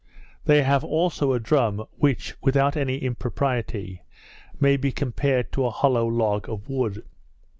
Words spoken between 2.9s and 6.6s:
impropriety, may be compared to an hollow log